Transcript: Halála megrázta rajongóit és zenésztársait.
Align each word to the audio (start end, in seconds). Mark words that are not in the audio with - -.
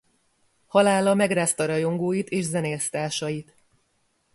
Halála 0.67 1.13
megrázta 1.13 1.65
rajongóit 1.65 2.29
és 2.29 2.45
zenésztársait. 2.45 3.55